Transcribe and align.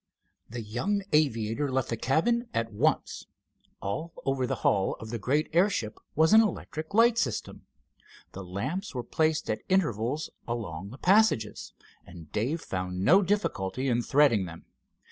The 0.49 0.63
young 0.63 1.03
aviator 1.13 1.71
left 1.71 1.89
the 1.89 1.95
cabin 1.95 2.49
at 2.55 2.73
once. 2.73 3.27
All 3.83 4.13
over 4.25 4.47
the 4.47 4.55
hull 4.65 4.95
of 4.99 5.11
the 5.11 5.19
great 5.19 5.47
airship 5.53 5.99
was 6.15 6.33
an 6.33 6.41
electric 6.41 6.95
light 6.95 7.19
system. 7.19 7.67
The 8.31 8.43
lamps 8.43 8.95
were 8.95 9.03
placed 9.03 9.47
at 9.51 9.61
intervals 9.69 10.31
along 10.47 10.89
the 10.89 10.97
passages, 10.97 11.73
and 12.03 12.31
Dave 12.31 12.61
found 12.61 13.05
no 13.05 13.21
difficulty 13.21 13.87
in 13.89 14.01
threading 14.01 14.45
them. 14.45 14.65